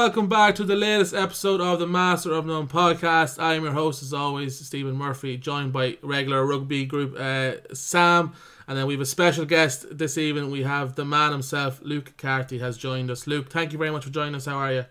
[0.00, 3.38] welcome back to the latest episode of the Master of None podcast.
[3.38, 8.32] I am your host, as always, Stephen Murphy, joined by regular rugby group uh, Sam,
[8.66, 10.50] and then we have a special guest this evening.
[10.50, 13.26] We have the man himself, Luke Carty, has joined us.
[13.26, 14.46] Luke, thank you very much for joining us.
[14.46, 14.86] How are you?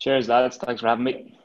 [0.00, 0.58] Cheers, lads.
[0.58, 1.38] Thanks for having me.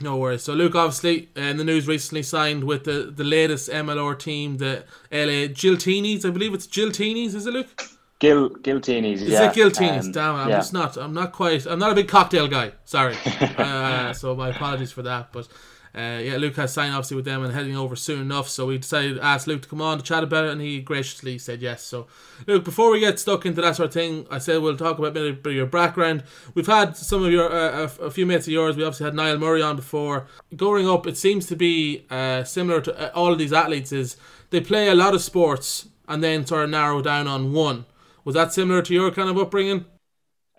[0.00, 0.44] No worries.
[0.44, 4.58] So Luke obviously uh, in the news recently signed with the, the latest MLR team,
[4.58, 6.24] the LA Giltinis.
[6.24, 7.93] I believe it's Giltinis, is it Luke?
[8.18, 9.14] Gil Giltinis.
[9.14, 9.50] Is yeah.
[9.50, 10.04] it Giltinis?
[10.04, 10.56] Um, Damn, I'm yeah.
[10.56, 10.96] just not.
[10.96, 11.66] I'm not quite.
[11.66, 12.72] I'm not a big cocktail guy.
[12.84, 13.16] Sorry.
[13.58, 15.32] uh, so my apologies for that.
[15.32, 15.48] But
[15.94, 18.48] uh, yeah, Luke has signed obviously with them and heading over soon enough.
[18.48, 20.80] So we decided to ask Luke to come on to chat about it, and he
[20.80, 21.82] graciously said yes.
[21.82, 22.08] So
[22.46, 25.16] Luke, before we get stuck into that sort of thing, I said we'll talk about
[25.16, 26.24] a bit of- your background.
[26.54, 28.76] We've had some of your uh, a, a few mates of yours.
[28.76, 30.26] We obviously had Niall Murray on before.
[30.56, 33.92] Growing up, it seems to be uh, similar to uh, all of these athletes.
[33.92, 34.16] Is
[34.50, 37.86] they play a lot of sports and then sort of narrow down on one.
[38.24, 39.84] Was that similar to your kind of upbringing?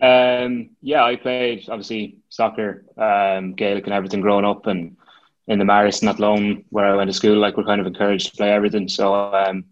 [0.00, 4.96] Um, yeah, I played obviously soccer, um, Gaelic, and everything growing up, and
[5.48, 8.30] in the Marist and Athlone where I went to school, like we're kind of encouraged
[8.30, 8.88] to play everything.
[8.88, 9.64] So um,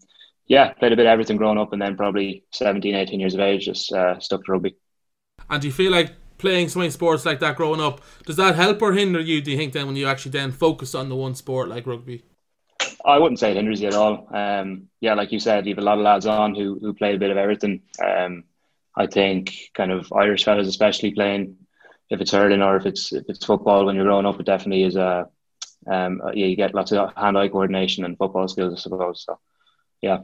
[0.47, 3.39] yeah, played a bit of everything growing up, and then probably 17, 18 years of
[3.39, 4.75] age, just uh, stuck to rugby.
[5.49, 8.55] And do you feel like playing so many sports like that growing up, does that
[8.55, 11.15] help or hinder you, do you think, then when you actually then focus on the
[11.15, 12.23] one sport like rugby?
[13.05, 14.27] I wouldn't say it hinders you at all.
[14.33, 17.15] Um, yeah, like you said, you have a lot of lads on who who play
[17.15, 17.83] a bit of everything.
[18.03, 18.45] Um,
[18.97, 21.57] I think kind of Irish fellas, especially playing
[22.09, 24.83] if it's hurling or if it's if it's football when you're growing up, it definitely
[24.83, 25.29] is a
[25.87, 29.23] um, yeah, you get lots of hand-eye coordination and football skills, I suppose.
[29.23, 29.39] So,
[30.01, 30.19] yeah.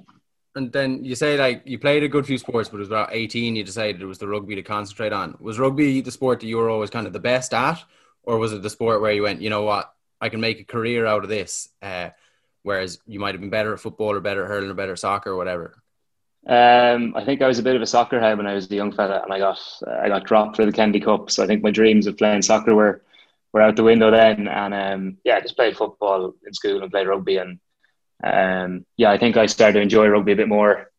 [0.56, 3.14] And then you say like you played a good few sports, but it was about
[3.14, 3.56] eighteen.
[3.56, 5.38] You decided it was the rugby to concentrate on.
[5.40, 7.82] Was rugby the sport that you were always kind of the best at,
[8.24, 10.66] or was it the sport where you went, you know what, I can make a
[10.66, 11.70] career out of this?
[11.82, 12.10] Uh,
[12.64, 15.00] whereas you might have been better at football or better at hurling or better at
[15.00, 15.82] soccer or whatever.
[16.48, 18.76] Um, I think I was a bit of a soccer head when I was a
[18.76, 21.30] young fella, and I got I got dropped for the Kennedy Cup.
[21.30, 23.04] So I think my dreams of playing soccer were
[23.54, 24.48] were out the window then.
[24.48, 27.38] And um, yeah, I just played football in school and played rugby.
[27.38, 27.60] And
[28.24, 30.92] um, yeah, I think I started to enjoy rugby a bit more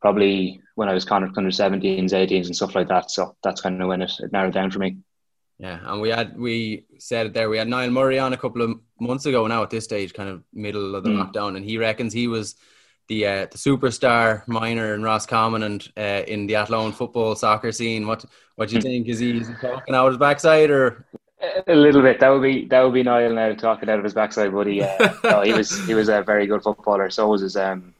[0.00, 3.10] probably when I was kind of under 17s, 18s, and stuff like that.
[3.10, 4.98] So that's kind of when it, it narrowed down for me.
[5.58, 7.48] Yeah, and we had we said it there.
[7.48, 9.46] We had Niall Murray on a couple of months ago.
[9.46, 11.32] Now at this stage, kind of middle of the Mm.
[11.32, 12.56] lockdown, and he reckons he was
[13.08, 18.06] the uh, the superstar minor in Roscommon and uh, in the Athlone football soccer scene.
[18.06, 18.24] What
[18.56, 19.08] what do you think?
[19.08, 21.06] Is he, is he talking out of his backside or?
[21.66, 22.20] A little bit.
[22.20, 24.82] That would be that would be Niall now talking out of his backside, but he
[24.82, 27.10] uh, no, he was he was a very good footballer.
[27.10, 27.94] So was his um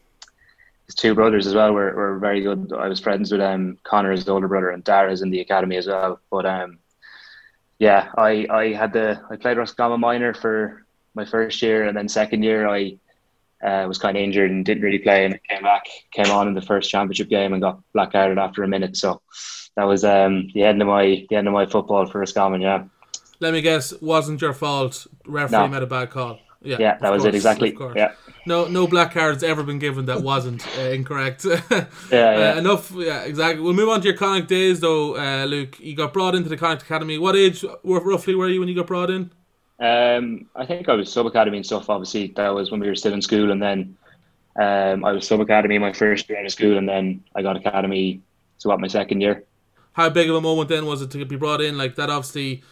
[0.87, 2.73] his two brothers as well were, were very good.
[2.77, 5.87] I was friends with um Connor, his older brother, and Dara's in the academy as
[5.87, 6.21] well.
[6.31, 6.79] But um
[7.85, 12.09] yeah, I I had the I played Roscommon minor for my first year, and then
[12.09, 12.97] second year I
[13.69, 16.55] uh, was kind of injured and didn't really play, and came back, came on in
[16.55, 18.97] the first championship game and got blackouted after a minute.
[18.97, 19.21] So
[19.77, 22.63] that was um the end of my the end of my football for Roscommon.
[22.63, 22.85] Yeah.
[23.41, 25.07] Let me guess, wasn't your fault.
[25.27, 25.69] Referee No.
[25.69, 26.39] made a bad call.
[26.65, 27.77] Yeah, Yeah, that was course, it exactly.
[27.95, 28.13] Yeah,
[28.47, 31.45] No, no black cards ever been given that wasn't uh, incorrect.
[31.45, 31.57] yeah,
[32.11, 32.55] yeah.
[32.55, 32.91] Uh, enough.
[32.93, 33.63] Yeah, exactly.
[33.63, 35.79] We'll move on to your Connacht days, though, uh, Luke.
[35.81, 37.19] You got brought into the Connacht Academy.
[37.19, 39.31] What age, roughly, were you when you got brought in?
[39.79, 41.91] Um, I think I was sub academy and stuff.
[41.91, 43.97] Obviously, that was when we were still in school, and then
[44.57, 47.57] um, I was sub academy my first year out of school, and then I got
[47.57, 48.23] academy.
[48.59, 49.45] So what my second year.
[49.93, 51.77] How big of a moment then was it to be brought in?
[51.77, 52.63] Like that, obviously,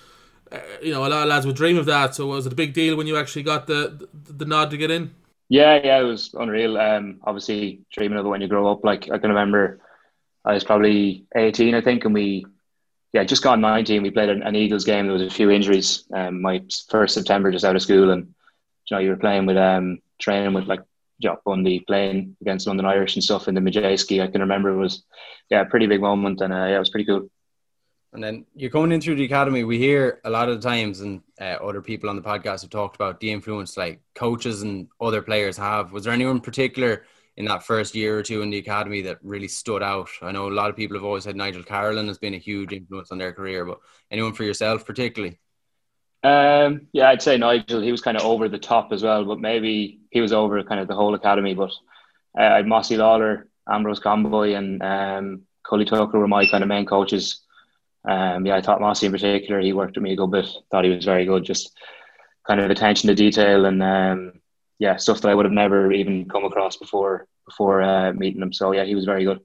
[0.53, 2.15] uh, you know, a lot of lads would dream of that.
[2.15, 4.77] So was it a big deal when you actually got the the, the nod to
[4.77, 5.15] get in?
[5.49, 6.79] Yeah, yeah, it was unreal.
[6.79, 8.85] Um, obviously dreaming of it when you grow up.
[8.85, 9.81] Like I can remember,
[10.45, 12.47] I was probably eighteen, I think, and we,
[13.12, 14.03] yeah, just gone nineteen.
[14.03, 15.07] We played an, an Eagles game.
[15.07, 16.05] There was a few injuries.
[16.15, 18.35] Um, my first September just out of school, and
[18.89, 20.81] you know, you were playing with um, training with like
[21.21, 24.23] Jock Bundee, playing against London Irish and stuff in the Madejski.
[24.23, 25.05] I can remember it was,
[25.51, 27.29] yeah, a pretty big moment, and uh, yeah, it was pretty cool.
[28.12, 29.65] And then you're coming in through the academy.
[29.65, 32.71] We hear a lot of the times, and uh, other people on the podcast have
[32.71, 35.93] talked about the influence like coaches and other players have.
[35.93, 37.05] Was there anyone particular
[37.38, 40.11] in that first year or two in the academy that really stood out?
[40.20, 42.73] I know a lot of people have always had Nigel Carolan has been a huge
[42.73, 43.81] influence on their career, but
[44.11, 45.38] anyone for yourself particularly?
[46.23, 47.81] Um, yeah, I'd say Nigel.
[47.81, 50.81] He was kind of over the top as well, but maybe he was over kind
[50.81, 51.55] of the whole academy.
[51.55, 51.73] But
[52.38, 57.41] uh, Mossy Lawler, Ambrose Conboy, and um, Cully Tucker were my kind of main coaches.
[58.04, 60.49] Um, yeah, I thought Mossy in particular, he worked with me a good bit.
[60.70, 61.44] Thought he was very good.
[61.44, 61.76] Just
[62.46, 64.32] kind of attention to detail and um,
[64.78, 68.52] yeah, stuff that I would have never even come across before before uh, meeting him.
[68.52, 69.40] So yeah, he was very good.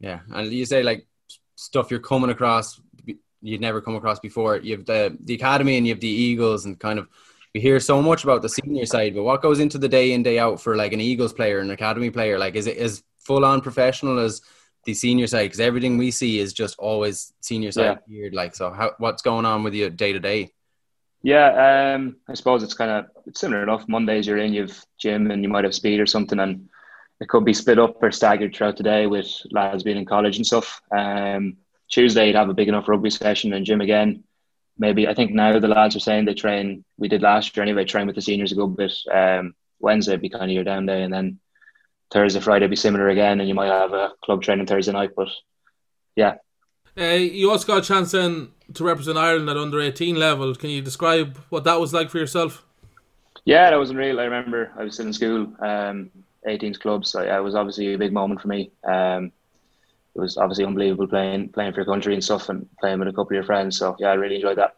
[0.00, 1.06] Yeah, and you say like
[1.56, 2.80] stuff you're coming across
[3.42, 4.56] you'd never come across before.
[4.56, 7.08] You have the the academy and you have the Eagles, and kind of
[7.54, 10.22] we hear so much about the senior side, but what goes into the day in
[10.22, 12.38] day out for like an Eagles player, an academy player?
[12.38, 14.40] Like, is it as full on professional as
[14.84, 15.44] the senior side?
[15.44, 18.14] Because everything we see is just always senior side yeah.
[18.14, 18.34] geared.
[18.34, 20.52] Like, so how, what's going on with you day to day?
[21.22, 23.86] Yeah, um, I suppose it's kind of it's similar enough.
[23.88, 26.68] Mondays you're in, you've gym, and you might have speed or something, and
[27.20, 30.36] it could be split up or staggered throughout the day with lads being in college
[30.36, 30.82] and stuff.
[30.90, 31.58] Um,
[31.88, 34.24] Tuesday you'd have a big enough rugby session and gym again.
[34.78, 36.84] Maybe I think now the lads are saying they train.
[36.96, 37.84] We did last year anyway.
[37.84, 38.94] Train with the seniors a good bit.
[39.12, 41.38] Um, Wednesday be kind of your down day, and then
[42.12, 45.10] Thursday, Friday be similar again, and you might have a club training Thursday night.
[45.16, 45.28] But
[46.14, 46.34] yeah,
[46.98, 50.54] uh, you also got a chance then to represent Ireland at under 18 level.
[50.54, 52.64] Can you describe what that was like for yourself?
[53.44, 54.20] Yeah, that was unreal.
[54.20, 56.10] I remember I was still in school, um,
[56.46, 57.10] 18s clubs.
[57.10, 58.70] So yeah, it was obviously a big moment for me.
[58.84, 59.32] Um,
[60.14, 63.12] it was obviously unbelievable playing playing for your country and stuff, and playing with a
[63.12, 63.78] couple of your friends.
[63.78, 64.76] So yeah, I really enjoyed that.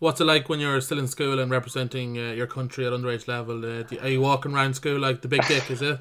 [0.00, 3.28] What's it like when you're still in school and representing uh, your country at underage
[3.28, 3.64] level?
[3.64, 5.70] Uh, are you walking around school like the big dick?
[5.70, 6.00] Is it?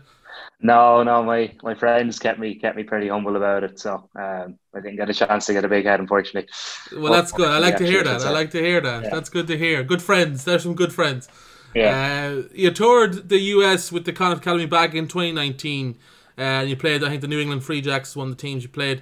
[0.64, 4.60] No, no, my my friends kept me kept me pretty humble about it, so um,
[4.76, 6.50] I didn't get a chance to get a big head, unfortunately.
[6.96, 7.50] Well, that's good.
[7.50, 8.22] I like to hear that.
[8.22, 9.10] I like to hear that.
[9.10, 9.84] That's good to hear.
[9.84, 10.46] Good friends.
[10.46, 11.28] There's some good friends.
[11.74, 12.34] Yeah.
[12.34, 15.98] Uh, you toured the US with the Connacht Academy back in 2019,
[16.38, 17.04] uh, and you played.
[17.04, 19.02] I think the New England Free Jacks, one of the teams you played.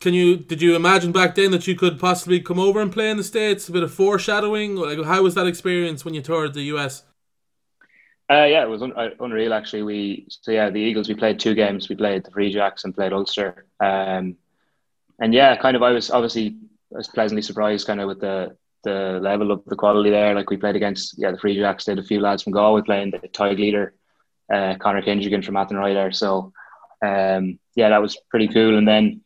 [0.00, 3.10] Can you did you imagine back then that you could possibly come over and play
[3.10, 3.68] in the states?
[3.68, 4.74] A bit of foreshadowing.
[4.74, 7.04] Like, how was that experience when you toured the US?
[8.30, 9.82] Uh, yeah, it was un- uh, unreal actually.
[9.82, 11.08] We so yeah, the Eagles.
[11.08, 11.88] We played two games.
[11.88, 13.66] We played the Free Jacks and played Ulster.
[13.80, 14.36] Um,
[15.20, 16.56] and yeah, kind of I was obviously
[16.94, 20.34] I was pleasantly surprised kind of with the the level of the quality there.
[20.34, 21.86] Like we played against yeah the Free Jacks.
[21.86, 23.94] Had a few lads from Galway playing the Tadhg Leader,
[24.52, 26.12] uh, Conor Kindregan from Athenry there.
[26.12, 26.52] So
[27.04, 28.78] um, yeah, that was pretty cool.
[28.78, 29.22] And then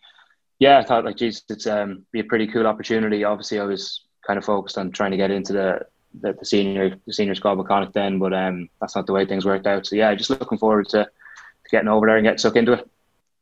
[0.58, 3.22] yeah, I thought like geez, it's um be a pretty cool opportunity.
[3.22, 5.80] Obviously, I was kind of focused on trying to get into the
[6.20, 9.26] the, the senior the senior squad with Connacht then, but um, that's not the way
[9.26, 9.86] things worked out.
[9.86, 12.88] So yeah, just looking forward to, to getting over there and getting stuck into it.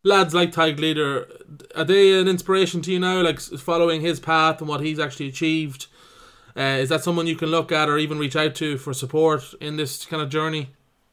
[0.04, 1.28] Lads like Tadhg Leader,
[1.76, 3.22] are they an inspiration to you now?
[3.22, 5.86] Like following his path and what he's actually achieved,
[6.56, 9.54] uh, is that someone you can look at or even reach out to for support
[9.60, 10.70] in this kind of journey?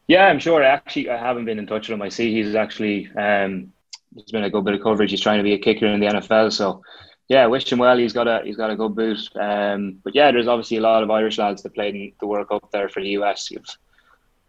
[0.07, 0.63] Yeah, I'm sure.
[0.63, 2.01] Actually, I haven't been in touch with him.
[2.01, 3.71] I see he's actually um,
[4.11, 5.11] there's been a good bit of coverage.
[5.11, 6.81] He's trying to be a kicker in the NFL, so
[7.29, 7.97] yeah, wish him well.
[7.97, 9.29] He's got a he's got a good boot.
[9.39, 12.49] Um, but yeah, there's obviously a lot of Irish lads that played in the World
[12.49, 13.51] Cup there for the US.
[13.51, 13.65] You've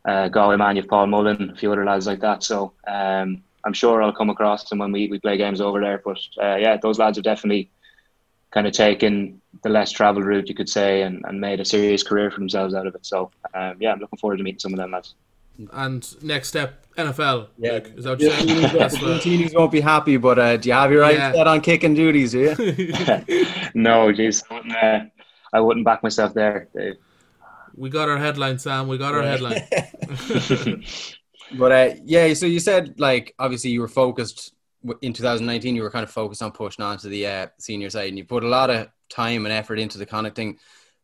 [0.06, 2.42] uh, Galway man, you've Paul Mullen, a few other lads like that.
[2.42, 6.00] So um, I'm sure I'll come across them when we, we play games over there.
[6.02, 7.70] But uh, yeah, those lads have definitely
[8.50, 12.02] kind of taken the less travelled route, you could say, and, and made a serious
[12.02, 13.04] career for themselves out of it.
[13.04, 15.14] So um, yeah, I'm looking forward to meeting some of them lads.
[15.72, 17.48] And next step, NFL.
[17.58, 18.46] Yeah, like, is that what you're saying?
[18.48, 21.32] the teenies won't be happy, but uh, do you have your eyes yeah.
[21.32, 22.32] set on kicking duties?
[22.32, 22.54] Do you?
[23.74, 25.00] no, jeez, I wouldn't, uh,
[25.52, 26.96] I wouldn't back myself there, Dave.
[27.74, 28.88] We got our headline, Sam.
[28.88, 29.62] We got our headline.
[31.58, 34.52] but uh, yeah, so you said like obviously you were focused
[35.02, 35.76] in 2019.
[35.76, 38.24] You were kind of focused on pushing on to the uh, senior side, and you
[38.24, 40.58] put a lot of time and effort into the connecting.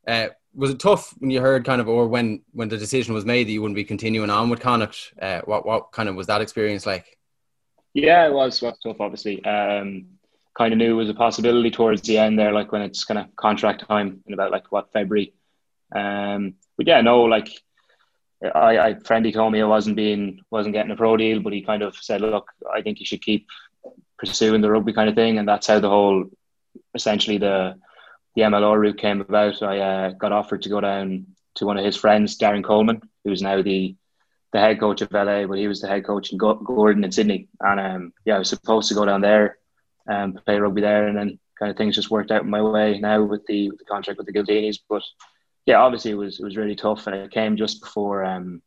[0.06, 3.24] Uh, was it tough when you heard kind of, or when when the decision was
[3.24, 5.12] made that you wouldn't be continuing on with Connacht?
[5.20, 7.18] Uh, what what kind of was that experience like?
[7.92, 9.00] Yeah, it was, was tough.
[9.00, 10.06] Obviously, um,
[10.56, 13.34] kind of knew was a possibility towards the end there, like when it's kind of
[13.36, 15.34] contract time in about like what February.
[15.94, 17.48] Um, but yeah, no, like
[18.42, 21.62] I, I Friendy told me I wasn't being wasn't getting a pro deal, but he
[21.62, 23.46] kind of said, look, I think you should keep
[24.18, 26.24] pursuing the rugby kind of thing, and that's how the whole
[26.94, 27.76] essentially the
[28.36, 31.84] the MLR route came about, I uh, got offered to go down to one of
[31.84, 33.96] his friends, Darren Coleman, who's now the
[34.52, 37.48] the head coach of LA, but he was the head coach in Gordon in Sydney.
[37.60, 39.58] And um, yeah, I was supposed to go down there
[40.06, 43.22] and play rugby there, and then kind of things just worked out my way now
[43.24, 44.78] with the, with the contract with the Giltinis.
[44.88, 45.02] But
[45.64, 48.62] yeah, obviously it was it was really tough, and it came just before um,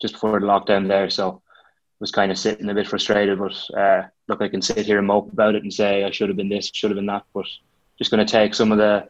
[0.00, 3.38] just before the lockdown there, so I was kind of sitting a bit frustrated.
[3.38, 6.28] But uh, look, I can sit here and mope about it and say I should
[6.28, 7.46] have been this, should have been that, but
[7.98, 9.08] just going to take some of the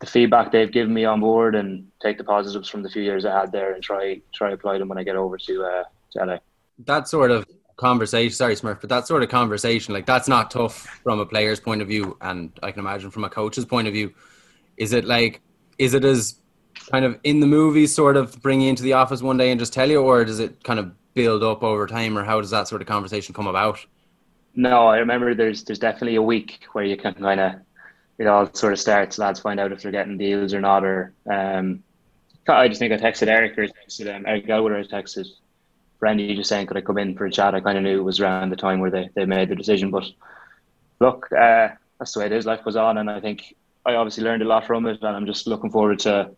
[0.00, 3.24] the feedback they've given me on board and take the positives from the few years
[3.24, 6.24] I had there and try try apply them when I get over to uh, to
[6.24, 6.36] LA.
[6.86, 7.44] That sort of
[7.76, 11.58] conversation, sorry Smurf, but that sort of conversation, like that's not tough from a player's
[11.58, 14.12] point of view, and I can imagine from a coach's point of view.
[14.76, 15.40] Is it like,
[15.78, 16.36] is it as
[16.90, 19.58] kind of in the movies, sort of bring you into the office one day and
[19.58, 22.50] just tell you, or does it kind of build up over time, or how does
[22.50, 23.84] that sort of conversation come about?
[24.54, 27.54] No, I remember there's there's definitely a week where you can kind of
[28.18, 29.18] it all sort of starts.
[29.18, 30.84] Lads find out if they're getting deals or not.
[30.84, 31.82] Or um,
[32.48, 35.26] I just think I texted Eric or texted um, Eric Elwood I texted
[35.98, 37.54] Brandy just saying could I come in for a chat.
[37.54, 39.90] I kind of knew it was around the time where they, they made the decision.
[39.90, 40.04] But
[41.00, 42.46] look, uh, that's the way it is.
[42.46, 45.26] Life goes on, and I think I obviously learned a lot from it, and I'm
[45.26, 46.30] just looking forward to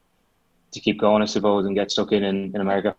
[0.73, 2.95] to keep going, I suppose, and get stuck in in, in America.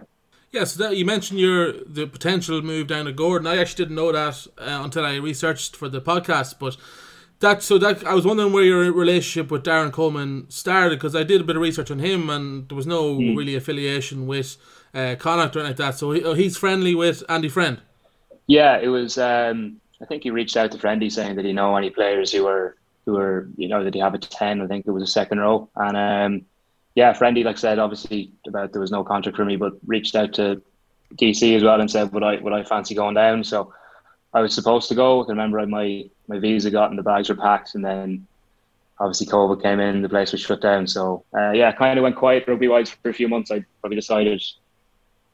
[0.51, 3.47] Yeah, so you mentioned your the potential move down to Gordon.
[3.47, 6.75] I actually didn't know that uh, until I researched for the podcast, but
[7.41, 11.23] that so that I was wondering where your relationship with Darren Coleman started because I
[11.23, 13.35] did a bit of research on him and there was no mm.
[13.35, 14.57] really affiliation with
[14.93, 15.97] uh, Connacht or anything like that.
[15.97, 17.81] So he, oh, he's friendly with Andy Friend.
[18.47, 19.17] Yeah, it was.
[19.17, 22.45] Um, I think he reached out to Friendy saying that he know any players who
[22.45, 24.61] were who were you know that he have a ten.
[24.61, 25.97] I think it was a second row and.
[25.97, 26.45] Um,
[26.93, 30.15] yeah, Friendy, like I said, obviously about there was no contract for me, but reached
[30.15, 30.61] out to
[31.15, 33.43] DC as well and said would I would I fancy going down.
[33.43, 33.73] So
[34.33, 35.23] I was supposed to go.
[35.23, 38.27] I remember my my visa got and the bags were packed, and then
[38.99, 40.87] obviously COVID came in, the place was shut down.
[40.87, 43.51] So uh, yeah, kind of went quiet rugby wise for a few months.
[43.51, 44.43] I probably decided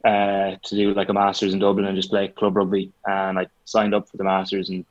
[0.03, 3.47] uh, to do like a masters in Dublin and just play club rugby, and I
[3.65, 4.85] signed up for the masters and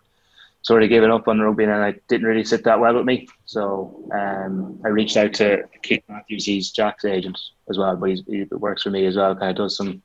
[0.66, 3.28] sort of given up on rugby and I didn't really sit that well with me.
[3.44, 7.38] So um, I reached out to Keith Matthews, he's Jack's agent
[7.70, 10.02] as well, but he works for me as well, kind of does some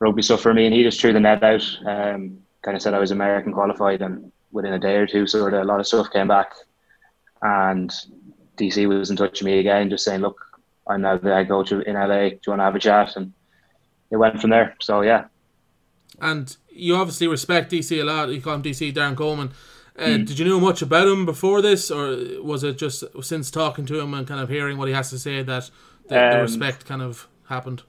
[0.00, 0.66] rugby stuff for me.
[0.66, 4.02] And he just threw the net out, um, kind of said I was American qualified.
[4.02, 6.52] And within a day or two, sort of a lot of stuff came back.
[7.42, 7.92] And
[8.56, 10.40] DC was in touch with me again, just saying, look,
[10.86, 12.30] I'm now the head coach in LA.
[12.30, 13.16] Do you want to have a chat?
[13.16, 13.32] And
[14.10, 14.76] it went from there.
[14.80, 15.26] So, yeah.
[16.20, 18.30] And you obviously respect DC a lot.
[18.30, 19.52] You call him DC, Darren Coleman.
[19.96, 20.26] Uh, mm.
[20.26, 23.98] Did you know much about him before this, or was it just since talking to
[23.98, 25.70] him and kind of hearing what he has to say that
[26.08, 27.82] the, um, the respect kind of happened?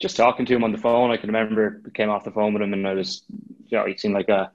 [0.00, 2.62] Just talking to him on the phone, I can remember came off the phone with
[2.62, 3.22] him, and I was,
[3.66, 4.50] you know, he seemed like a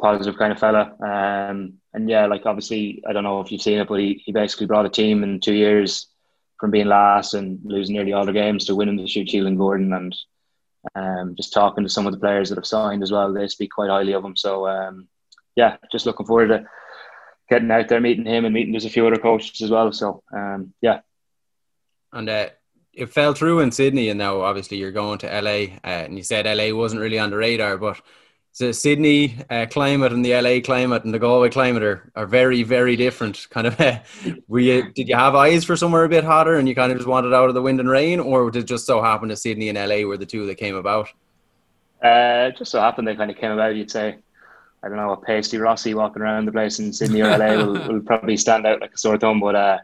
[0.00, 0.94] positive kind of fella.
[1.00, 4.32] Um, and yeah, like obviously, I don't know if you've seen it, but he, he
[4.32, 6.06] basically brought a team in two years
[6.58, 9.58] from being last and losing nearly all the games to winning the Shute Shield and
[9.58, 10.16] Gordon and
[10.94, 13.70] um, just talking to some of the players that have signed as well, they speak
[13.72, 14.36] quite highly of him.
[14.36, 15.08] So um,
[15.56, 16.64] yeah, just looking forward to
[17.50, 19.92] getting out there, meeting him, and meeting there's a few other coaches as well.
[19.92, 21.00] So um, yeah.
[22.12, 22.48] And uh,
[22.98, 26.22] it fell through in Sydney, and now obviously you're going to LA, uh, and you
[26.22, 28.00] said LA wasn't really on the radar, but
[28.58, 32.62] the Sydney uh, climate and the LA climate and the Galway climate are, are very,
[32.64, 33.46] very different.
[33.50, 34.00] Kind of, uh,
[34.48, 36.98] were you, did you have eyes for somewhere a bit hotter and you kind of
[36.98, 39.36] just wanted out of the wind and rain, or did it just so happen that
[39.36, 41.08] Sydney and LA were the two that came about?
[42.02, 43.76] Uh, just so happened they kind of came about.
[43.76, 44.18] You'd say,
[44.82, 47.72] I don't know, a pasty Rossi walking around the place in Sydney or LA will,
[47.88, 49.40] will probably stand out like a sore thumb.
[49.40, 49.78] But uh,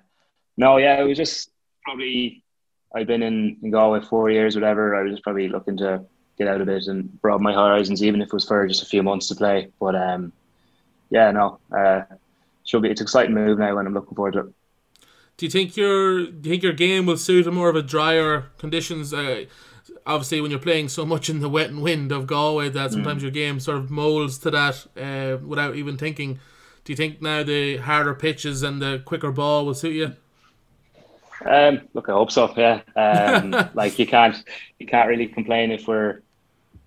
[0.57, 1.51] no, yeah, it was just
[1.85, 2.44] probably
[2.95, 4.95] I've been in, in Galway four years, whatever.
[4.95, 6.05] I was probably looking to
[6.39, 8.87] get out a bit and broaden my horizons, even if it was for just a
[8.87, 9.69] few months to play.
[9.81, 10.33] But um,
[11.11, 12.03] yeah, no, uh,
[12.65, 12.91] should be.
[12.91, 14.47] It's an exciting move now, and I'm looking forward to it.
[15.37, 17.83] Do you think your do you think your game will suit a more of a
[17.83, 19.13] drier conditions?
[19.13, 19.47] Uh,
[20.07, 23.21] obviously, when you're playing so much in the wet and wind of Galway, that sometimes
[23.21, 23.25] mm.
[23.25, 26.39] your game sort of molds to that uh, without even thinking.
[26.85, 30.17] Do you think now the harder pitches and the quicker ball will suit you?
[31.45, 32.53] Um, look, I hope so.
[32.57, 34.43] Yeah, um, like you can't
[34.79, 36.23] you can't really complain if we're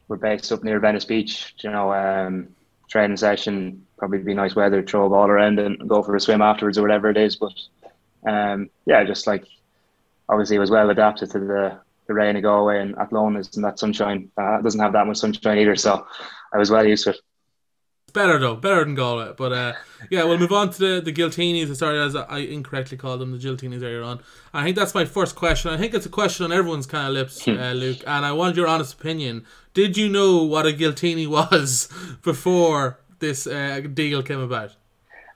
[0.08, 1.54] we're based up near Venice Beach.
[1.60, 2.50] You know, um,
[2.89, 6.42] training session probably be nice weather, throw a ball around and go for a swim
[6.42, 7.36] afterwards or whatever it is.
[7.36, 7.54] But
[8.25, 9.46] um, yeah, just like
[10.30, 13.80] obviously it was well adapted to the the rain of Galway and Athlone isn't that
[13.80, 14.32] sunshine.
[14.38, 16.08] Uh, doesn't have that much sunshine either, so
[16.54, 17.18] I was well used to it
[18.14, 19.34] better though, better than Galway.
[19.38, 19.74] But uh,
[20.10, 21.76] yeah, we'll move on to the the Giltinis.
[21.76, 24.20] Sorry, as I incorrectly called them the Giltinis earlier on.
[24.54, 25.72] I think that's my first question.
[25.72, 27.58] I think it's a question on everyone's kind of lips, hmm.
[27.58, 28.00] uh, Luke.
[28.08, 29.46] And I want your honest opinion.
[29.74, 31.90] Did you know what a Giltini was
[32.24, 34.76] before this uh, deal came about?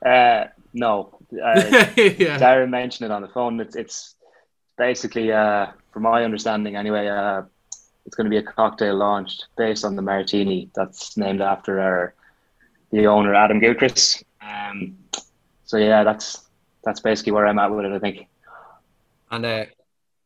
[0.05, 1.17] Uh, no.
[1.31, 1.61] Uh,
[1.95, 2.37] yeah.
[2.39, 3.59] Darren mentioned it on the phone.
[3.59, 4.15] It's it's
[4.77, 7.43] basically, uh, from my understanding anyway, uh,
[8.05, 12.15] it's going to be a cocktail launched based on the martini that's named after our
[12.91, 14.23] the owner Adam Gilchrist.
[14.41, 14.97] Um,
[15.65, 16.47] so yeah, that's
[16.83, 17.91] that's basically where I'm at with it.
[17.91, 18.27] I think.
[19.29, 19.65] And uh,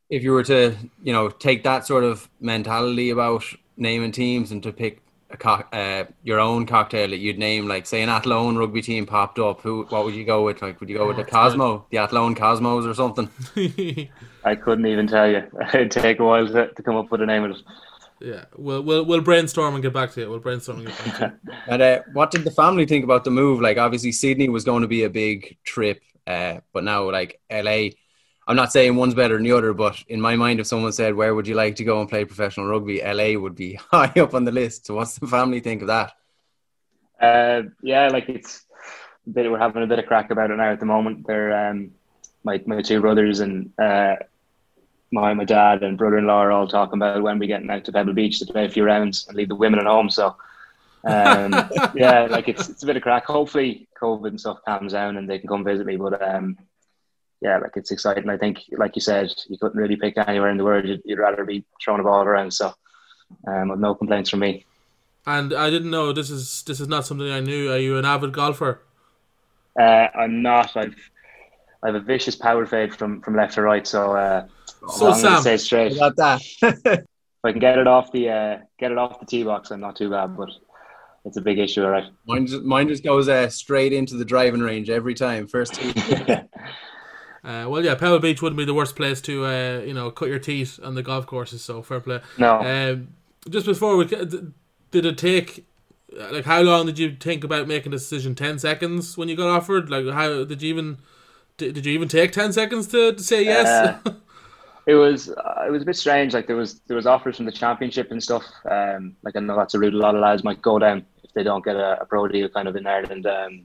[0.10, 3.44] if you were to, you know, take that sort of mentality about
[3.78, 7.86] naming teams and to pick a co- uh, your own cocktail that you'd name, like
[7.86, 10.62] say an Athlone rugby team popped up, who what would you go with?
[10.62, 13.30] Like, would you go with the Cosmo, the Athlone Cosmos, or something?
[14.44, 15.44] I couldn't even tell you.
[15.74, 17.58] It'd take a while to, to come up with a name of it.
[18.26, 20.28] Yeah, we'll we'll we'll brainstorm and get back to it.
[20.28, 21.34] We'll brainstorm and get back to it.
[21.68, 23.62] and uh, what did the family think about the move?
[23.62, 27.90] Like, obviously, Sydney was going to be a big trip, uh, but now like LA.
[28.48, 31.14] I'm not saying one's better than the other, but in my mind, if someone said,
[31.14, 34.34] "Where would you like to go and play professional rugby?" LA would be high up
[34.34, 34.88] on the list.
[34.88, 36.14] So, what's the family think of that?
[37.22, 38.66] Uh, yeah, like it's
[39.28, 39.52] a bit.
[39.52, 41.28] We're having a bit of crack about it now at the moment.
[41.28, 41.92] They're um,
[42.44, 44.16] my my two brothers and uh,
[45.12, 47.86] my my dad and brother in law are all talking about when we getting out
[47.86, 50.10] to Pebble Beach to play a few rounds and leave the women at home.
[50.10, 50.36] So
[51.04, 51.52] um,
[51.96, 53.26] yeah, like it's it's a bit of crack.
[53.26, 55.96] Hopefully COVID and stuff calms down and they can come visit me.
[55.98, 56.58] But um,
[57.42, 58.30] yeah, like it's exciting.
[58.30, 60.86] I think, like you said, you couldn't really pick anywhere in the world.
[60.86, 62.52] You'd, you'd rather be throwing a ball around.
[62.52, 62.74] So
[63.48, 64.66] um, with no complaints from me.
[65.28, 67.72] And I didn't know this is this is not something I knew.
[67.72, 68.82] Are you an avid golfer?
[69.80, 70.76] Uh, I'm not.
[70.78, 70.96] I've
[71.84, 74.48] I have a vicious power fade from, from left to right, so uh,
[74.90, 75.98] so I'm Sam, stay straight.
[75.98, 76.42] Got that.
[76.62, 77.06] if
[77.44, 79.96] I can get it off the uh, get it off the tee box, I'm not
[79.96, 80.50] too bad, but
[81.26, 82.06] it's a big issue, all right.
[82.28, 85.48] mine, just, mine just goes uh, straight into the driving range every time.
[85.48, 85.94] First tee.
[87.46, 90.30] Uh, well, yeah, Pebble Beach wouldn't be the worst place to, uh, you know, cut
[90.30, 91.64] your teeth on the golf courses.
[91.64, 92.20] So fair play.
[92.40, 93.10] no, Um,
[93.48, 95.64] just before we, did it take,
[96.12, 98.34] like, how long did you think about making a decision?
[98.34, 99.92] Ten seconds when you got offered?
[99.92, 100.98] Like, how did you even,
[101.58, 104.02] did, did you even take ten seconds to, to say yes?
[104.88, 106.34] It was uh, it was a bit strange.
[106.34, 108.46] Like there was there was offers from the championship and stuff.
[108.70, 111.34] Um, like I know that's a route a lot of lads might go down if
[111.34, 113.26] they don't get a, a pro deal kind of in Ireland.
[113.26, 113.64] Um,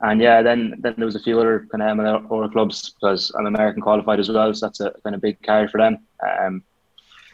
[0.00, 3.46] and yeah, then then there was a few other kind of MLR clubs because I'm
[3.46, 5.98] American qualified as well, so that's a kind of big carry for them.
[6.26, 6.62] Um,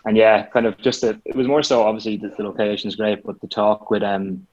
[0.05, 2.97] and yeah, kind of just a, it was more so obviously the, the location is
[2.97, 4.47] great, but the talk with um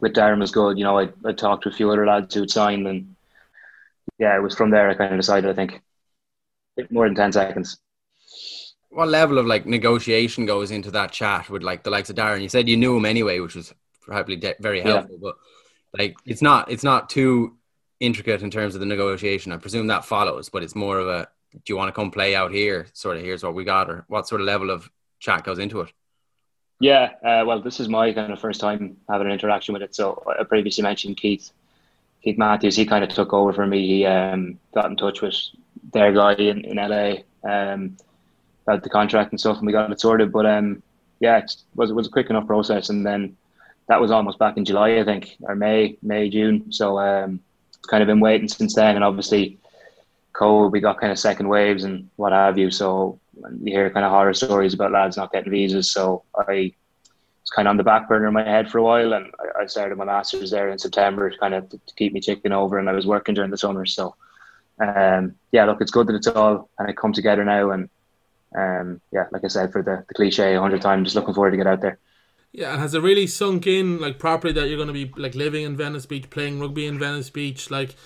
[0.00, 0.78] with Darren was good.
[0.78, 3.16] You know, I I talked to a few other lads who'd signed, and
[4.18, 5.50] yeah, it was from there I kind of decided.
[5.50, 5.80] I think
[6.90, 7.78] more than ten seconds.
[8.90, 12.42] what level of like negotiation goes into that chat with like the likes of Darren?
[12.42, 14.92] You said you knew him anyway, which was probably de- very Yeah.
[14.92, 15.18] helpful.
[15.22, 15.36] But
[15.98, 17.56] like, it's not it's not too
[18.00, 19.52] intricate in terms of the negotiation.
[19.52, 22.34] I presume that follows, but it's more of a do you want to come play
[22.34, 22.86] out here?
[22.92, 25.80] Sort of here's what we got, or what sort of level of chat goes into
[25.80, 25.92] it?
[26.80, 29.94] Yeah, uh, well, this is my kind of first time having an interaction with it.
[29.94, 31.52] So I previously mentioned Keith,
[32.24, 32.74] Keith Matthews.
[32.74, 33.86] He kind of took over for me.
[33.86, 35.36] He um, got in touch with
[35.92, 37.96] their guy in, in LA um,
[38.66, 40.32] about the contract and stuff, and we got it sorted.
[40.32, 40.82] But um,
[41.20, 43.36] yeah, it was it was a quick enough process, and then
[43.88, 46.72] that was almost back in July, I think, or May, May June.
[46.72, 49.58] So um, it's kind of been waiting since then, and obviously.
[50.34, 52.70] COVID, we got kind of second waves and what have you.
[52.70, 55.90] So you hear kind of horror stories about lads not getting visas.
[55.90, 56.72] So I
[57.42, 59.66] was kind of on the back burner in my head for a while, and I,
[59.66, 62.88] started my masters there in September, to kind of to keep me ticking over, and
[62.88, 63.84] I was working during the summer.
[63.86, 64.14] So
[64.82, 67.88] um, yeah, look, it's good that it's all kind of come together now, and
[68.56, 71.52] um, yeah, like I said, for the, the cliche a hundred times, just looking forward
[71.52, 71.98] to get out there.
[72.52, 75.34] Yeah, and has it really sunk in like properly that you're going to be like
[75.34, 77.70] living in Venice Beach, playing rugby in Venice Beach?
[77.70, 77.96] Like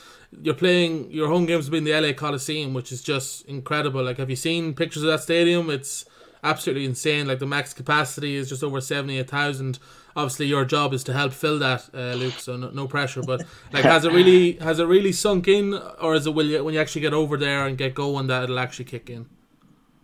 [0.40, 4.04] you're playing your home games in the LA Coliseum, which is just incredible.
[4.04, 5.68] Like, have you seen pictures of that stadium?
[5.68, 6.04] It's
[6.44, 7.26] absolutely insane.
[7.26, 9.78] Like the max capacity is just over seventy eight thousand.
[10.16, 12.38] Obviously, your job is to help fill that, uh, Luke.
[12.38, 13.22] So no, no pressure.
[13.22, 16.64] But like, has it really has it really sunk in, or is it will you
[16.64, 19.26] when you actually get over there and get going that it'll actually kick in?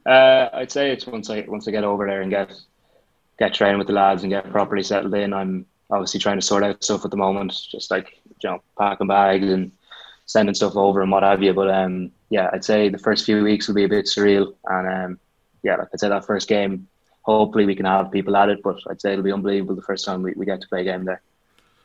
[0.05, 2.53] Uh, I'd say it's once I once I get over there and get
[3.39, 5.33] get training with the lads and get properly settled in.
[5.33, 9.07] I'm obviously trying to sort out stuff at the moment, just like you know packing
[9.07, 9.73] bags and
[10.27, 11.53] sending stuff over and what have you.
[11.53, 14.89] But um, yeah, I'd say the first few weeks will be a bit surreal, and
[14.89, 15.21] um,
[15.63, 16.89] yeah, like I said, that first game,
[17.23, 18.63] hopefully we can have people at it.
[18.63, 20.85] But I'd say it'll be unbelievable the first time we, we get to play a
[20.85, 21.23] game there.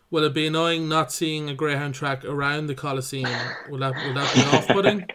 [0.09, 3.29] Will it be annoying not seeing a greyhound track around the Coliseum?
[3.69, 5.05] Will that will that be off-putting?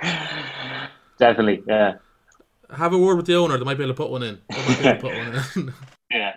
[1.18, 1.96] Definitely, yeah.
[2.74, 3.58] Have a word with the owner.
[3.58, 4.38] They might be able to put one in.
[4.48, 5.74] They might be able to put one in.
[6.10, 6.36] Yeah.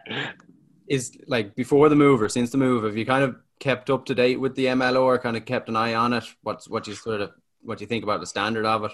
[0.88, 4.06] Is like before the move or since the move, have you kind of kept up
[4.08, 6.26] to date with the MLR or kind of kept an eye on it?
[6.44, 8.92] What's what you sort of what do you think about the standard of it?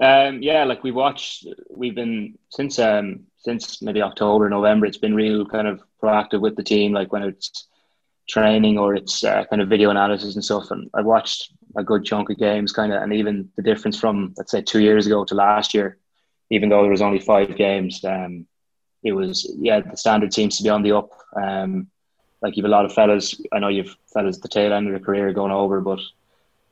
[0.00, 4.86] Um, yeah, like we watched, we've been since um since maybe October, November.
[4.86, 7.68] It's been real kind of proactive with the team, like when it's
[8.26, 10.70] training or it's uh, kind of video analysis and stuff.
[10.70, 14.32] And I watched a good chunk of games, kind of, and even the difference from
[14.38, 15.98] let's say two years ago to last year,
[16.50, 18.46] even though there was only five games, um,
[19.02, 21.10] it was yeah the standard seems to be on the up.
[21.36, 21.88] Um,
[22.40, 23.40] like you've a lot of fellas.
[23.52, 26.00] I know you've fellas at the tail end of their career going over, but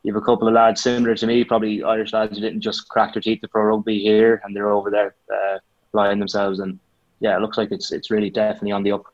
[0.03, 3.13] you've a couple of lads similar to me, probably Irish lads who didn't just crack
[3.13, 5.59] their teeth to pro rugby here, and they're over there uh,
[5.93, 6.61] applying themselves.
[6.61, 6.79] And
[7.21, 9.05] yeah, it looks like it's it's really definitely on the up.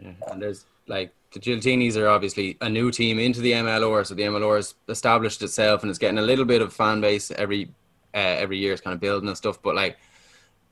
[0.00, 4.14] Yeah, and there's like the Giltinis are obviously a new team into the MLR, so
[4.14, 7.70] the MLR has established itself and it's getting a little bit of fan base every
[8.14, 8.72] uh, every year.
[8.72, 9.60] It's kind of building and stuff.
[9.62, 9.98] But like,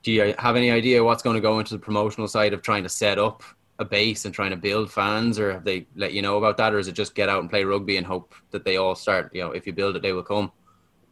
[0.03, 2.83] do you have any idea what's going to go into the promotional side of trying
[2.83, 3.43] to set up
[3.79, 6.73] a base and trying to build fans, or have they let you know about that,
[6.73, 9.35] or is it just get out and play rugby and hope that they all start?
[9.35, 10.53] You know, if you build it, they will come.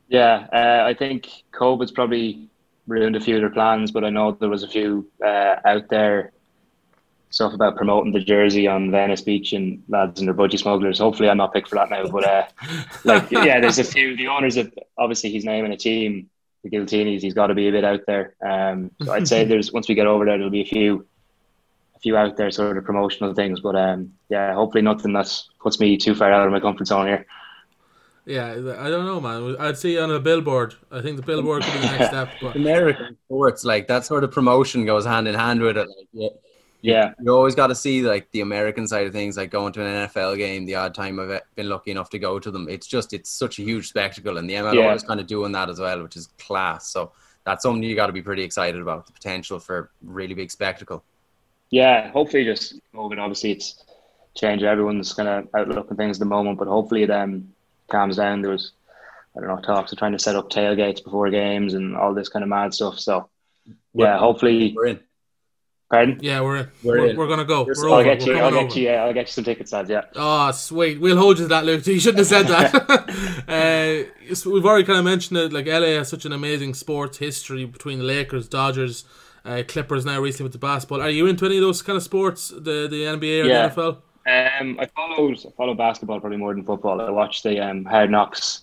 [0.08, 2.48] Yeah, uh, I think COVID's probably
[2.90, 5.88] ruined a few of their plans, but I know there was a few uh, out
[5.88, 6.32] there
[7.30, 10.98] stuff about promoting the jersey on Venice Beach and lads and their budgie smugglers.
[10.98, 12.46] Hopefully, I'm not picked for that now, but uh,
[13.04, 14.16] like yeah, there's a few.
[14.16, 16.28] The owners of obviously he's naming a team,
[16.64, 17.22] the Giltinis.
[17.22, 18.34] He's got to be a bit out there.
[18.42, 21.06] Um, so I'd say there's once we get over there, there'll be a few,
[21.94, 23.60] a few out there sort of promotional things.
[23.60, 27.06] But um, yeah, hopefully nothing that puts me too far out of my comfort zone
[27.06, 27.26] here.
[28.26, 29.56] Yeah, I don't know, man.
[29.58, 30.74] I'd see you on a billboard.
[30.90, 32.28] I think the billboard could be the next step.
[32.40, 35.88] But American sports, like that sort of promotion goes hand in hand with it.
[35.88, 36.28] Like, yeah,
[36.82, 39.84] Yeah, you always got to see like the American side of things, like going to
[39.84, 40.64] an NFL game.
[40.66, 43.58] The odd time I've been lucky enough to go to them, it's just it's such
[43.58, 44.94] a huge spectacle, and the MLR Yeah.
[44.94, 46.88] is kind of doing that as well, which is class.
[46.92, 47.12] So
[47.44, 51.04] that's something you got to be pretty excited about the potential for really big spectacle.
[51.70, 52.10] yeah.
[52.10, 53.18] Hopefully, just COVID.
[53.18, 53.84] Obviously, it's
[54.36, 57.48] changed everyone's kind of outlook and things at the moment, but hopefully then um
[57.90, 58.42] calms down.
[58.42, 58.72] There was
[59.36, 62.28] I don't know talks of trying to set up tailgates before games and all this
[62.28, 62.98] kind of mad stuff.
[62.98, 63.28] So
[63.94, 64.72] yeah, hopefully.
[64.76, 65.00] We're in.
[65.90, 66.18] Pardon?
[66.22, 66.68] yeah, we're in.
[66.84, 67.16] We're We're, in.
[67.16, 67.64] we're gonna go.
[67.64, 68.04] We're I'll over.
[68.04, 68.34] get you.
[68.38, 68.78] I'll get over.
[68.78, 68.84] you.
[68.90, 69.90] Yeah, I'll get you some tickets, lads.
[69.90, 70.02] Yeah.
[70.14, 71.00] Oh, sweet.
[71.00, 71.84] We'll hold you to that, Luke.
[71.86, 72.74] You shouldn't have said that.
[73.48, 75.52] uh, we've already kind of mentioned it.
[75.52, 79.04] Like, LA has such an amazing sports history between the Lakers, Dodgers,
[79.44, 81.02] uh, Clippers now recently with the basketball.
[81.02, 83.66] Are you into any of those kind of sports, the, the NBA or Yeah.
[83.66, 83.96] the NFL?
[84.26, 87.00] Um, I followed I follow basketball probably more than football.
[87.00, 88.62] I watched the um, Hard Knocks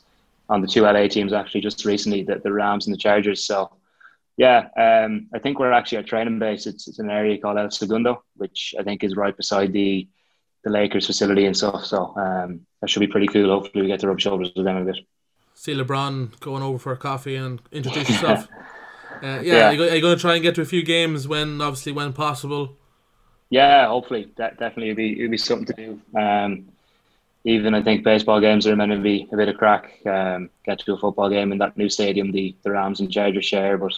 [0.50, 3.44] on the two LA teams actually just recently, the, the Rams and the Chargers.
[3.44, 3.72] So
[4.38, 6.68] yeah, um, I think we're actually at training base.
[6.68, 10.08] It's, it's an area called El Segundo, which I think is right beside the
[10.64, 11.86] the Lakers facility and stuff.
[11.86, 13.50] So um, that should be pretty cool.
[13.50, 14.98] Hopefully, we get to rub shoulders with them a bit.
[15.54, 18.48] See LeBron going over for a coffee and introduce yourself.
[19.18, 19.70] Uh, yeah, Yeah.
[19.70, 21.92] Are, you, are you going to try and get to a few games when, obviously,
[21.92, 22.78] when possible?
[23.50, 26.02] Yeah, hopefully that definitely would be it'd be something to do.
[26.20, 26.68] Um,
[27.46, 30.06] even I think baseball games are meant to be a bit of crack.
[30.06, 33.46] Um, get to a football game in that new stadium the, the Rams and Chargers
[33.46, 33.94] share, but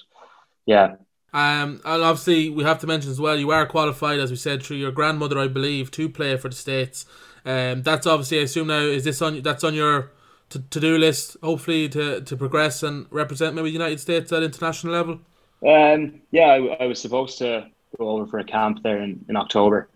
[0.66, 0.98] yeah,
[1.32, 4.64] Um, and obviously, we have to mention as well, you are qualified, as we said,
[4.64, 7.06] through your grandmother, I believe, to play for the States.
[7.46, 10.12] Um, that's obviously, I assume now, is this on that's on your
[10.50, 14.94] to do list, hopefully, to, to progress and represent maybe the United States at international
[14.94, 15.20] level?
[15.66, 17.70] um, yeah, I, I was supposed to
[18.08, 19.90] over for a camp there in, in October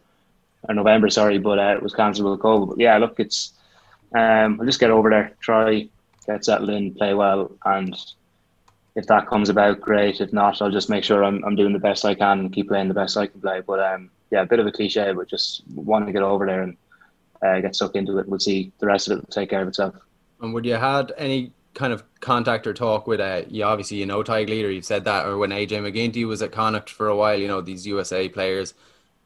[0.67, 2.69] or November, sorry, but uh, it was cancelled with COVID.
[2.69, 3.53] But yeah, look, it's
[4.15, 5.87] um, I'll just get over there, try
[6.25, 7.95] get settled in, play well, and
[8.95, 10.21] if that comes about, great.
[10.21, 12.67] If not, I'll just make sure I'm, I'm doing the best I can and keep
[12.67, 13.61] playing the best I can play.
[13.61, 16.61] But um, yeah, a bit of a cliche, but just want to get over there
[16.61, 16.77] and
[17.41, 18.27] uh, get stuck into it.
[18.27, 18.71] We'll see.
[18.79, 19.95] The rest of it will take care of itself.
[20.41, 24.05] And would you had any kind of contact or talk with uh you obviously you
[24.05, 27.15] know Tadhg Leader, you've said that, or when AJ MacGinty was at Connacht for a
[27.15, 28.73] while, you know, these USA players,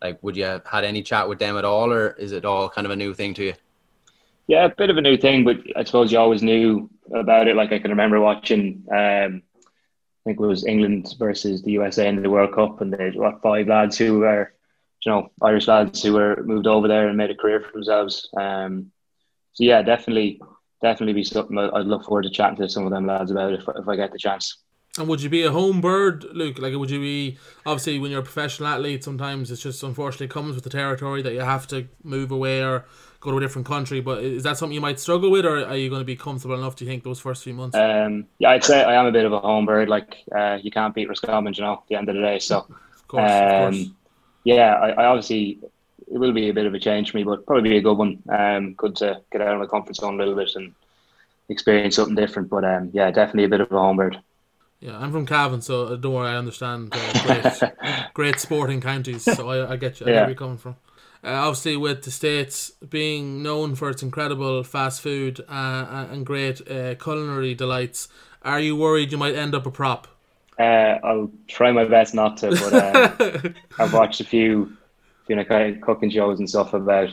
[0.02, 2.70] like would you have had any chat with them at all or is it all
[2.70, 3.54] kind of a new thing to you?
[4.48, 7.58] Yeah, a bit of a new thing, but I suppose you always knew about it.
[7.58, 12.22] Like I can remember watching, um, I think it was England versus the USA in
[12.22, 14.54] the World Cup, and they what five lads who were,
[15.06, 18.30] you know, Irish lads who were moved over there and made a career for themselves.
[18.38, 18.92] Um,
[19.52, 20.42] so yeah, definitely,
[20.82, 23.64] definitely be something I'd look forward to chatting to some of them lads about if
[23.76, 24.58] if I get the chance.
[24.98, 26.58] And would you be a home bird, Luke?
[26.58, 29.04] Like, would you be obviously when you're a professional athlete?
[29.04, 32.86] Sometimes it's just unfortunately comes with the territory that you have to move away or
[33.20, 34.02] go to a different country.
[34.02, 36.56] But is that something you might struggle with, or are you going to be comfortable
[36.56, 36.76] enough?
[36.76, 37.78] Do you think those first few months?
[37.78, 39.88] Um, yeah, I'd say I am a bit of a home bird.
[39.88, 42.40] Like uh, you can't beat Roscommon, you know, at the end of the day.
[42.40, 42.60] So.
[42.60, 43.76] of course, of course.
[43.76, 43.96] Um,
[44.44, 45.60] yeah, I, I obviously
[46.12, 47.98] it will be a bit of a change for me, but probably be a good
[47.98, 48.24] one.
[48.30, 50.74] Um, good to get out of my comfort zone a little bit and
[51.50, 52.50] experience something different.
[52.50, 54.20] But um, yeah, definitely a bit of a home bird.
[54.80, 57.64] Yeah, I'm from Cavan, so don't worry, I understand uh, great,
[58.14, 59.24] great sporting counties.
[59.26, 60.08] So I, I get you.
[60.08, 60.20] I Yeah.
[60.20, 60.76] where you're coming from.
[61.24, 66.70] Uh, obviously, with the states being known for its incredible fast food uh, and great
[66.70, 68.08] uh, culinary delights,
[68.44, 70.08] are you worried you might end up a prop?
[70.60, 73.20] Uh, I'll try my best not to, but um,
[73.80, 74.78] I've watched a few,
[75.30, 77.10] you know, kind of cooking shows and stuff about,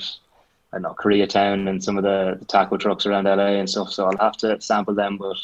[0.73, 3.93] I don't know, Koreatown and some of the, the taco trucks around LA and stuff.
[3.93, 5.37] So I'll have to sample them, but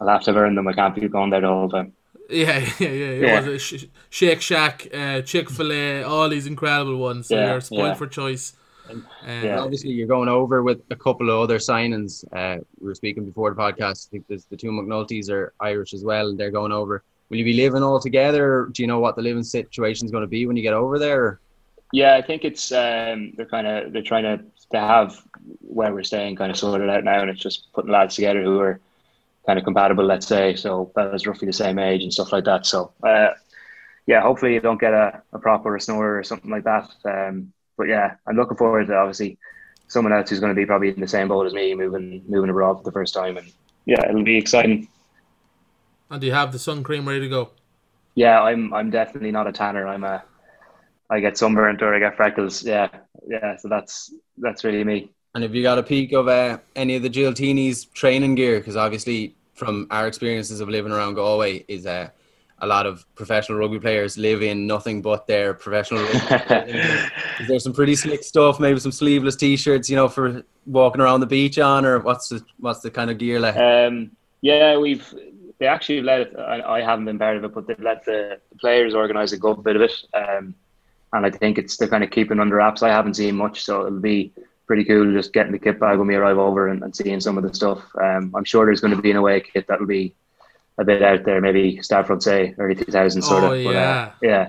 [0.00, 0.68] I'll have to have earned them.
[0.68, 1.92] I can't be going there all the whole time.
[2.28, 2.88] Yeah, yeah, yeah.
[2.88, 3.26] Yeah.
[3.26, 3.40] yeah.
[3.40, 7.28] Was it Sh- Shake Shack, uh, Chick Fil A, all these incredible ones.
[7.28, 7.94] So Yeah, you're spoiled yeah.
[7.94, 8.54] for choice.
[8.88, 9.60] Um, Yeah.
[9.60, 12.24] Obviously, you're going over with a couple of other signings.
[12.32, 14.08] Uh, we were speaking before the podcast.
[14.08, 17.02] I think there's the two McNultys are Irish as well, and they're going over.
[17.28, 18.68] Will you be living all together?
[18.72, 20.98] Do you know what the living situation is going to be when you get over
[20.98, 21.40] there?
[21.92, 25.20] Yeah, I think it's um, they're kind of they're trying to to have
[25.60, 28.60] where we're staying kind of sorted out now, and it's just putting lads together who
[28.60, 28.80] are
[29.46, 30.54] kind of compatible, let's say.
[30.54, 32.66] So Bella's roughly the same age and stuff like that.
[32.66, 33.30] So uh,
[34.06, 36.88] yeah, hopefully you don't get a, a prop or a snore or something like that.
[37.04, 39.38] Um, but yeah, I'm looking forward to obviously
[39.88, 42.50] someone else who's going to be probably in the same boat as me, moving moving
[42.50, 43.52] abroad for the first time, and
[43.86, 44.88] yeah, it'll be exciting.
[46.10, 47.50] and do you have the sun cream ready to go?
[48.14, 49.86] Yeah, I'm I'm definitely not a tanner.
[49.86, 50.22] I'm a
[51.10, 52.62] I get sunburnt or I get freckles.
[52.62, 52.88] Yeah,
[53.26, 53.56] yeah.
[53.56, 55.10] So that's that's really me.
[55.34, 58.58] And have you got a peek of uh, any of the Giltini's training gear?
[58.58, 62.10] Because obviously, from our experiences of living around Galway, is uh,
[62.58, 66.04] a lot of professional rugby players live in nothing but their professional.
[66.04, 68.60] Is there some pretty slick stuff?
[68.60, 72.44] Maybe some sleeveless T-shirts, you know, for walking around the beach on, or what's the
[72.58, 73.56] what's the kind of gear like?
[73.56, 75.14] Um, yeah, we've
[75.58, 76.36] they actually let it.
[76.38, 79.38] I, I haven't been part of it, but they've let the, the players organise a
[79.38, 79.92] good bit of it.
[80.14, 80.54] Um,
[81.12, 82.82] and I think it's the kind of keeping under wraps.
[82.82, 84.32] I haven't seen much, so it'll be
[84.66, 87.36] pretty cool just getting the kit bag when we arrive over and, and seeing some
[87.36, 87.82] of the stuff.
[88.00, 90.14] Um, I'm sure there's going to be an away kit that'll be
[90.78, 93.64] a bit out there, maybe from say early 2000s sort Oh, of.
[93.64, 93.90] But, yeah.
[93.90, 94.46] uh, yeah,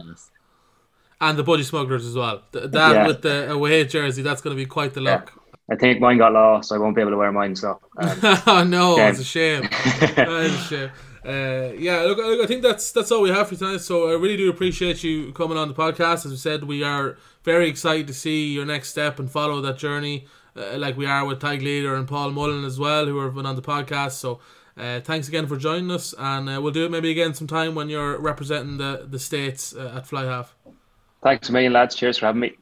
[1.20, 2.44] And the Budgie Smugglers as well.
[2.52, 3.08] That Yeah.
[3.08, 5.16] with the away jersey, that's going to be quite the Yeah.
[5.16, 5.34] look.
[5.70, 6.70] I think mine got lost.
[6.70, 7.56] So I won't be able to wear mine.
[7.56, 9.64] So um, oh no, it's a shame.
[9.72, 10.90] It's a shame.
[11.24, 13.82] Uh, yeah, look, look, I think that's that's all we have for tonight.
[13.82, 16.26] So I really do appreciate you coming on the podcast.
[16.26, 19.78] As we said, we are very excited to see your next step and follow that
[19.78, 23.36] journey, uh, like we are with Tadhg Leader and Paul Mullen as well, who have
[23.36, 24.14] been on the podcast.
[24.14, 24.40] So
[24.78, 27.90] uh, thanks again for joining us, and uh, we'll do it maybe again sometime when
[27.90, 30.56] you're representing the the states uh, at Fly Half.
[31.22, 31.96] thanks a million, lads.
[31.96, 32.58] Cheers for having me.